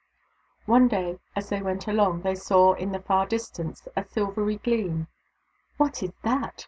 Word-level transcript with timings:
One 0.65 0.87
day, 0.87 1.19
as 1.35 1.49
they 1.49 1.61
went 1.61 1.87
along, 1.87 2.23
they 2.23 2.33
saw 2.33 2.73
in 2.73 2.91
the 2.91 3.01
far 3.03 3.27
distance 3.27 3.87
a 3.95 4.03
silvery 4.03 4.55
gleam." 4.55 5.09
What 5.77 6.01
is 6.01 6.09
that 6.23 6.55